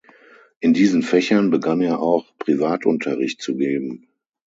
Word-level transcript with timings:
In 0.61 0.73
diesen 0.73 1.03
Fächern 1.03 1.51
begann 1.51 1.79
er 1.79 1.99
auch 1.99 2.25
Privatunterricht 2.39 3.39
zu 3.39 3.55
geben. 3.55 4.07